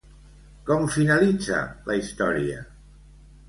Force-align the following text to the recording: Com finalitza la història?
Com 0.69 0.87
finalitza 0.95 1.61
la 1.91 2.01
història? 2.03 2.67